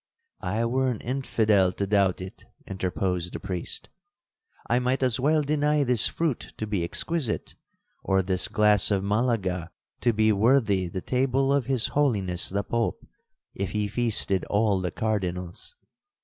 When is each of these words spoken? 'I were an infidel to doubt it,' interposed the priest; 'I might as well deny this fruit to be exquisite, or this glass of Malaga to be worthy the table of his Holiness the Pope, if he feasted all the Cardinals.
'I 0.39 0.65
were 0.65 0.89
an 0.89 0.99
infidel 1.01 1.71
to 1.73 1.85
doubt 1.85 2.21
it,' 2.21 2.45
interposed 2.65 3.33
the 3.33 3.39
priest; 3.39 3.87
'I 4.67 4.79
might 4.79 5.03
as 5.03 5.19
well 5.19 5.43
deny 5.43 5.83
this 5.83 6.07
fruit 6.07 6.53
to 6.57 6.65
be 6.65 6.83
exquisite, 6.83 7.53
or 8.03 8.23
this 8.23 8.47
glass 8.47 8.89
of 8.89 9.03
Malaga 9.03 9.69
to 9.99 10.11
be 10.11 10.31
worthy 10.31 10.87
the 10.87 11.01
table 11.01 11.53
of 11.53 11.67
his 11.67 11.89
Holiness 11.89 12.49
the 12.49 12.63
Pope, 12.63 13.05
if 13.53 13.73
he 13.73 13.87
feasted 13.87 14.43
all 14.45 14.81
the 14.81 14.89
Cardinals. 14.89 15.75